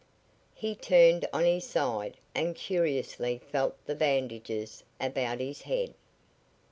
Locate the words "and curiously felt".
2.33-3.75